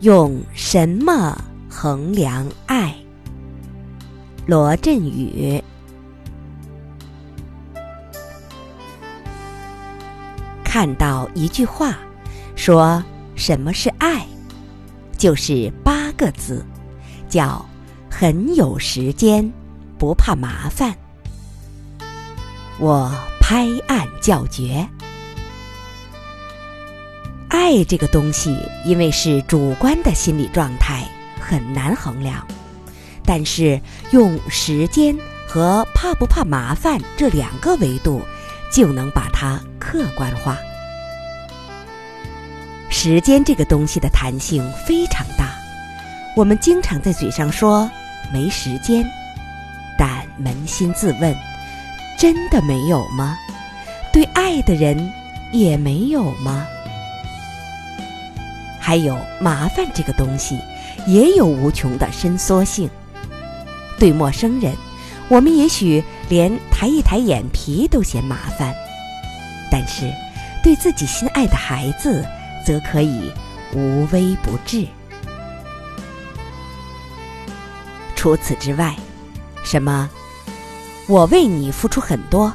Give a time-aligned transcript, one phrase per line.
[0.00, 1.36] 用什么
[1.70, 2.94] 衡量爱？
[4.46, 5.62] 罗振宇
[10.62, 11.96] 看到一句话，
[12.54, 13.02] 说
[13.34, 14.26] 什么是爱，
[15.16, 16.64] 就是八个字，
[17.28, 17.64] 叫
[18.10, 19.50] 很有时间，
[19.98, 20.94] 不怕麻烦。
[22.78, 23.10] 我
[23.40, 24.86] 拍案叫绝。
[27.48, 31.02] 爱这个东西，因为是主观的心理状态，
[31.40, 32.46] 很难衡量。
[33.24, 33.80] 但是
[34.12, 35.16] 用时间
[35.48, 38.22] 和怕不怕麻烦这两个维度，
[38.72, 40.56] 就能把它客观化。
[42.88, 45.54] 时间这个东西的弹性非常大，
[46.36, 47.90] 我们经常在嘴上说
[48.32, 49.04] 没时间，
[49.98, 51.34] 但扪心自问，
[52.18, 53.36] 真的没有吗？
[54.12, 55.12] 对爱的人
[55.52, 56.66] 也没有吗？
[58.86, 60.60] 还有麻烦这个东西，
[61.08, 62.88] 也有无穷的伸缩性。
[63.98, 64.76] 对陌生人，
[65.26, 68.72] 我们也许连抬一抬眼皮都嫌麻烦；
[69.72, 70.08] 但是，
[70.62, 72.24] 对自己心爱的孩子，
[72.64, 73.32] 则可以
[73.74, 74.86] 无微不至。
[78.14, 78.94] 除此之外，
[79.64, 80.08] 什么？
[81.08, 82.52] 我为你付出很多，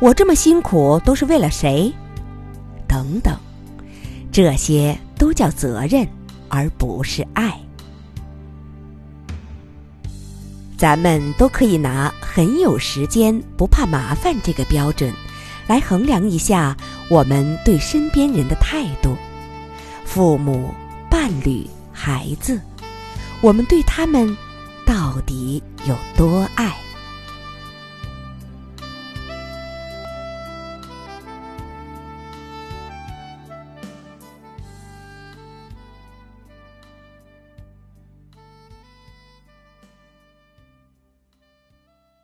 [0.00, 1.92] 我这么辛苦都是为了谁？
[2.88, 3.36] 等等，
[4.32, 4.98] 这些。
[5.18, 6.06] 都叫责任，
[6.48, 7.58] 而不是爱。
[10.76, 15.12] 咱们都可以拿很有时间、不怕麻烦这个标准，
[15.66, 16.76] 来衡量一下
[17.10, 19.16] 我们对身边人的态度：
[20.04, 20.72] 父母、
[21.10, 22.60] 伴侣、孩子，
[23.40, 24.36] 我们对他们
[24.86, 26.76] 到底有多爱？